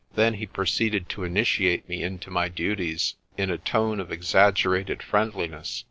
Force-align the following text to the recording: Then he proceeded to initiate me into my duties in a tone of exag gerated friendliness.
Then 0.15 0.33
he 0.33 0.47
proceeded 0.47 1.09
to 1.09 1.23
initiate 1.23 1.87
me 1.87 2.01
into 2.01 2.31
my 2.31 2.49
duties 2.49 3.13
in 3.37 3.51
a 3.51 3.59
tone 3.59 3.99
of 3.99 4.09
exag 4.09 4.55
gerated 4.55 5.03
friendliness. 5.03 5.79